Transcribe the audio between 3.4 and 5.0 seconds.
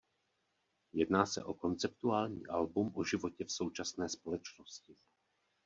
v současné společnosti.